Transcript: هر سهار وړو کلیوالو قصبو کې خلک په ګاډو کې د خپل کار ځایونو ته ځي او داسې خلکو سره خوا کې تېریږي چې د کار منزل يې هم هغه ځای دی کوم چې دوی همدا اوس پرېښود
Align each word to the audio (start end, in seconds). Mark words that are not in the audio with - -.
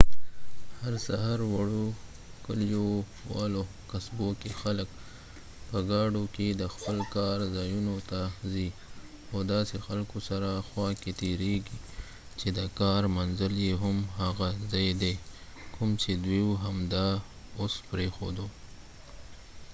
هر 0.81 0.93
سهار 1.07 1.39
وړو 1.53 1.85
کلیوالو 2.45 3.63
قصبو 3.91 4.29
کې 4.41 4.51
خلک 4.61 4.89
په 5.69 5.77
ګاډو 5.89 6.23
کې 6.35 6.47
د 6.51 6.63
خپل 6.73 6.97
کار 7.15 7.37
ځایونو 7.57 7.95
ته 8.09 8.21
ځي 8.53 8.67
او 9.31 9.37
داسې 9.53 9.75
خلکو 9.87 10.17
سره 10.29 10.49
خوا 10.67 10.89
کې 11.01 11.11
تېریږي 11.21 11.77
چې 12.39 12.47
د 12.57 12.59
کار 12.79 13.01
منزل 13.17 13.53
يې 13.65 13.73
هم 13.83 13.97
هغه 14.21 14.49
ځای 14.71 14.89
دی 15.01 15.13
کوم 15.75 15.89
چې 16.01 16.11
دوی 16.23 16.41
همدا 16.63 17.07
اوس 17.59 17.75
پرېښود 17.89 18.37